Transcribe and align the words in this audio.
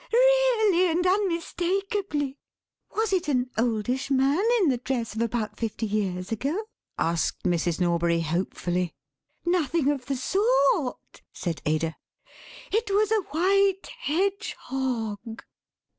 "Really 0.11 0.89
and 0.89 1.05
unmistakably!" 1.05 2.39
"Was 2.95 3.13
it 3.13 3.27
an 3.27 3.51
oldish 3.55 4.09
man 4.09 4.43
in 4.59 4.69
the 4.69 4.79
dress 4.79 5.13
of 5.15 5.21
about 5.21 5.59
fifty 5.59 5.85
years 5.85 6.31
ago?" 6.31 6.59
asked 6.97 7.43
Mrs. 7.43 7.79
Norbury 7.79 8.21
hopefully. 8.21 8.95
"Nothing 9.45 9.91
of 9.91 10.07
the 10.07 10.15
sort," 10.17 11.21
said 11.31 11.61
Ada; 11.67 11.95
"it 12.71 12.89
was 12.89 13.11
a 13.11 13.21
white 13.29 13.89
hedgehog." 13.99 15.43